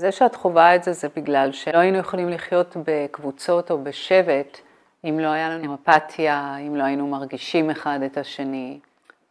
[0.00, 4.58] זה שאת חווה את זה, זה בגלל שלא היינו יכולים לחיות בקבוצות או בשבט
[5.04, 8.80] אם לא היה לנו אמפתיה, אם לא היינו מרגישים אחד את השני.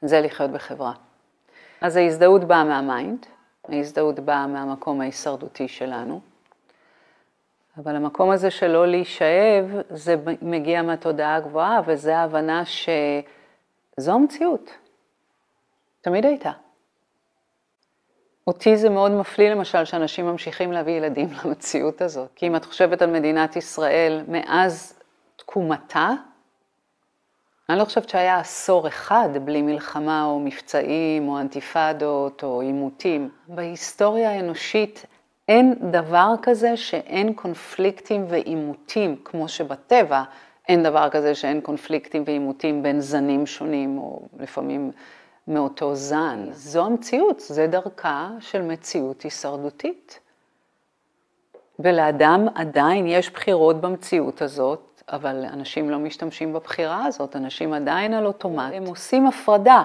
[0.01, 0.93] זה לחיות בחברה.
[1.81, 3.25] אז ההזדהות באה מהמיינד,
[3.69, 6.21] ההזדהות באה מהמקום ההישרדותי שלנו,
[7.77, 14.71] אבל המקום הזה של לא להישאב, זה מגיע מהתודעה הגבוהה, וזה ההבנה שזו המציאות.
[16.01, 16.51] תמיד הייתה.
[18.49, 22.29] אותי זה מאוד מפליא למשל שאנשים ממשיכים להביא ילדים למציאות הזאת.
[22.35, 24.99] כי אם את חושבת על מדינת ישראל מאז
[25.35, 26.09] תקומתה,
[27.69, 33.29] אני לא חושבת שהיה עשור אחד בלי מלחמה או מבצעים או אנתיפדות או עימותים.
[33.47, 35.05] בהיסטוריה האנושית
[35.47, 40.23] אין דבר כזה שאין קונפליקטים ועימותים, כמו שבטבע
[40.69, 44.91] אין דבר כזה שאין קונפליקטים ועימותים בין זנים שונים, או לפעמים
[45.47, 46.47] מאותו זן.
[46.51, 50.19] זו המציאות, זה דרכה של מציאות הישרדותית.
[51.79, 58.25] ולאדם עדיין יש בחירות במציאות הזאת, אבל אנשים לא משתמשים בבחירה הזאת, אנשים עדיין על
[58.25, 58.73] אוטומט.
[58.73, 59.83] הם עושים הפרדה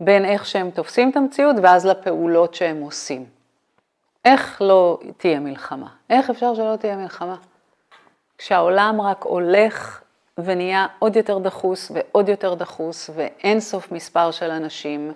[0.00, 3.24] בין איך שהם תופסים את המציאות ואז לפעולות שהם עושים.
[4.24, 5.88] איך לא תהיה מלחמה?
[6.10, 7.36] איך אפשר שלא תהיה מלחמה?
[8.38, 10.02] כשהעולם רק הולך
[10.44, 15.12] ונהיה עוד יותר דחוס ועוד יותר דחוס, ואין סוף מספר של אנשים,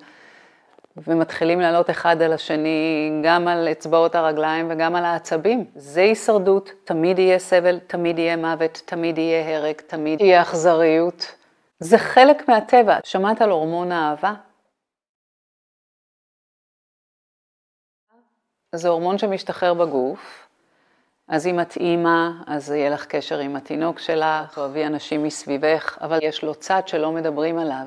[0.97, 5.64] ומתחילים לעלות אחד על השני, גם על אצבעות הרגליים וגם על העצבים.
[5.75, 11.34] זה הישרדות, תמיד יהיה סבל, תמיד יהיה מוות, תמיד יהיה הרג, תמיד יהיה אכזריות.
[11.78, 12.98] זה חלק מהטבע.
[13.05, 14.34] שמעת על הורמון האהבה?
[18.75, 20.44] זה הורמון שמשתחרר בגוף,
[21.28, 26.19] אז אם את אימא, אז יהיה לך קשר עם התינוק שלך, תאהבי אנשים מסביבך, אבל
[26.22, 27.86] יש לו צד שלא מדברים עליו.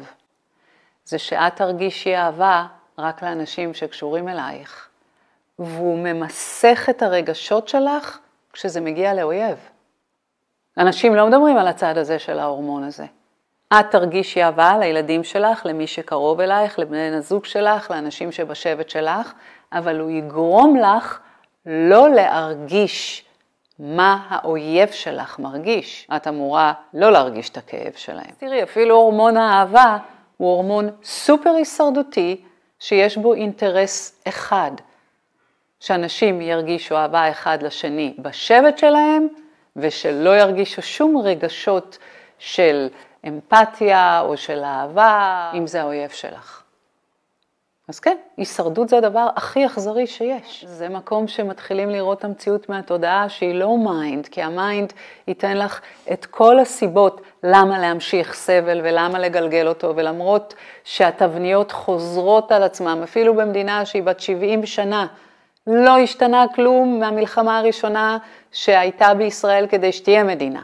[1.05, 2.65] זה שאת תרגישי אהבה
[2.97, 4.89] רק לאנשים שקשורים אלייך,
[5.59, 8.19] והוא ממסך את הרגשות שלך
[8.53, 9.69] כשזה מגיע לאויב.
[10.77, 13.05] אנשים לא מדברים על הצד הזה של ההורמון הזה.
[13.73, 19.33] את תרגישי אהבה לילדים שלך, למי שקרוב אלייך, לבן הזוג שלך, לאנשים שבשבט שלך,
[19.71, 21.19] אבל הוא יגרום לך
[21.65, 23.26] לא להרגיש
[23.79, 26.07] מה האויב שלך מרגיש.
[26.15, 28.31] את אמורה לא להרגיש את הכאב שלהם.
[28.37, 29.97] תראי, אפילו הורמון האהבה
[30.37, 32.41] הוא הורמון סופר הישרדותי,
[32.79, 34.71] שיש בו אינטרס אחד,
[35.79, 39.27] שאנשים ירגישו אהבה אחד לשני בשבט שלהם,
[39.75, 41.97] ושלא ירגישו שום רגשות
[42.39, 42.87] של
[43.27, 46.63] אמפתיה או של אהבה, אם זה האויב שלך.
[47.89, 50.65] אז כן, הישרדות זה הדבר הכי אכזרי שיש.
[50.67, 54.93] זה מקום שמתחילים לראות את המציאות מהתודעה שהיא לא mind, כי ה mind
[55.27, 55.81] ייתן לך
[56.13, 60.53] את כל הסיבות למה להמשיך סבל ולמה לגלגל אותו, ולמרות
[60.83, 65.07] שהתבניות חוזרות על עצמם, אפילו במדינה שהיא בת 70 שנה,
[65.67, 68.17] לא השתנה כלום מהמלחמה הראשונה
[68.51, 70.61] שהייתה בישראל כדי שתהיה מדינה.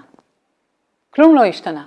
[1.13, 1.83] כלום לא השתנה.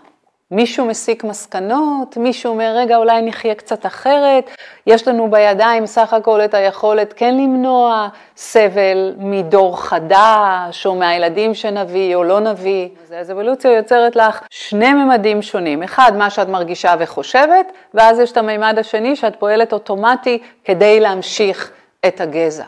[0.51, 4.51] מישהו מסיק מסקנות, מישהו אומר, רגע, אולי נחיה קצת אחרת,
[4.87, 12.15] יש לנו בידיים סך הכל את היכולת כן למנוע סבל מדור חדש, או מהילדים שנביא
[12.17, 12.89] או לא נביא.
[13.17, 18.37] אז אבולוציה יוצרת לך שני ממדים שונים, אחד, מה שאת מרגישה וחושבת, ואז יש את
[18.37, 21.73] המימד השני שאת פועלת אוטומטי כדי להמשיך
[22.07, 22.65] את הגזע.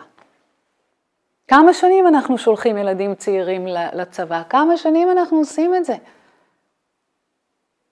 [1.49, 4.43] כמה שנים אנחנו שולחים ילדים צעירים לצבא?
[4.49, 5.95] כמה שנים אנחנו עושים את זה?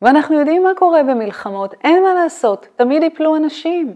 [0.03, 3.95] ואנחנו יודעים מה קורה במלחמות, אין מה לעשות, תמיד יפלו אנשים.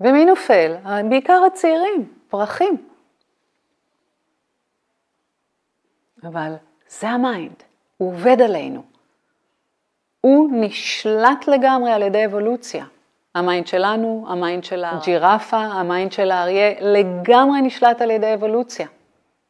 [0.00, 0.74] ומי נופל?
[1.08, 2.76] בעיקר הצעירים, פרחים.
[6.24, 6.54] אבל
[6.88, 7.62] זה ה mind,
[7.96, 8.82] הוא עובד עלינו.
[10.20, 12.84] הוא נשלט לגמרי על ידי אבולוציה.
[13.34, 18.34] ה mind שלנו, ה mind של הג'ירפה, ה mind של האריה, לגמרי נשלט על ידי
[18.34, 18.86] אבולוציה.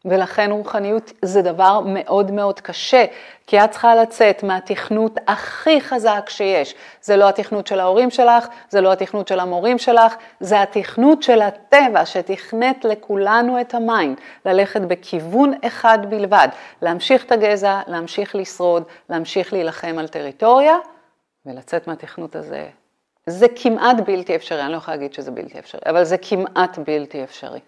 [0.04, 3.04] ולכן רוחניות זה דבר מאוד מאוד קשה,
[3.46, 6.74] כי את צריכה לצאת מהתכנות הכי חזק שיש.
[7.02, 11.42] זה לא התכנות של ההורים שלך, זה לא התכנות של המורים שלך, זה התכנות של
[11.42, 16.48] הטבע שתכנת לכולנו את ה mind, ללכת בכיוון אחד בלבד,
[16.82, 20.76] להמשיך את הגזע, להמשיך לשרוד, להמשיך להילחם על טריטוריה,
[21.46, 22.68] ולצאת מהתכנות הזה.
[23.26, 27.24] זה כמעט בלתי אפשרי, אני לא יכולה להגיד שזה בלתי אפשרי, אבל זה כמעט בלתי
[27.24, 27.60] אפשרי.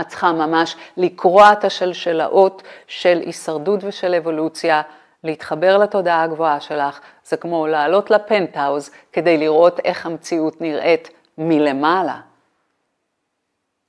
[0.00, 4.82] את צריכה ממש לקרוע את השלשלאות של הישרדות ושל אבולוציה,
[5.24, 12.20] להתחבר לתודעה הגבוהה שלך, זה כמו לעלות לפנטהאוז כדי לראות איך המציאות נראית מלמעלה.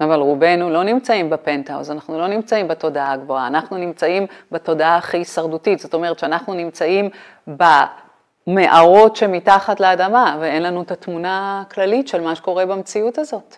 [0.01, 5.79] אבל רובנו לא נמצאים בפנטהאוז, אנחנו לא נמצאים בתודעה הגבוהה, אנחנו נמצאים בתודעה הכי הישרדותית,
[5.79, 7.09] זאת אומרת שאנחנו נמצאים
[8.47, 13.57] במערות שמתחת לאדמה, ואין לנו את התמונה הכללית של מה שקורה במציאות הזאת.